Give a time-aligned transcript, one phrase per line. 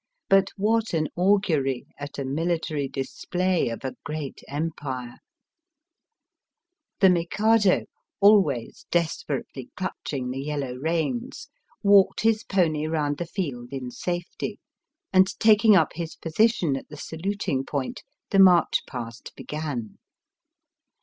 [0.29, 5.17] But what an augury at a military display of a great Empire!
[7.01, 7.85] The Mikado,
[8.19, 11.49] always desperately clutching the yellow reins,
[11.83, 14.57] walked his pony round the field in safety,
[15.13, 19.99] and taking up his position at the saluting point, the march past began.